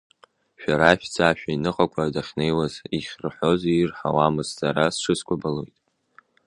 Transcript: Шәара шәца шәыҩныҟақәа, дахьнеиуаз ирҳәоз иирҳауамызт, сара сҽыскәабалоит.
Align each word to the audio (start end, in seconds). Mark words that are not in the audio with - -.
Шәара 0.61 0.91
шәца 0.99 1.29
шәыҩныҟақәа, 1.39 2.13
дахьнеиуаз 2.13 2.73
ирҳәоз 2.97 3.61
иирҳауамызт, 3.67 4.51
сара 4.59 4.83
сҽыскәабалоит. 4.95 5.75